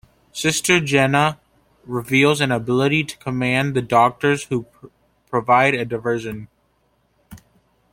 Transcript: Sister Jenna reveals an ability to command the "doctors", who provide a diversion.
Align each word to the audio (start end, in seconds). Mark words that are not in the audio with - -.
Sister 0.31 0.79
Jenna 0.79 1.39
reveals 1.85 2.41
an 2.41 2.51
ability 2.51 3.03
to 3.03 3.17
command 3.17 3.75
the 3.75 3.83
"doctors", 3.83 4.45
who 4.45 4.65
provide 5.29 5.75
a 5.75 5.85
diversion. 5.85 6.47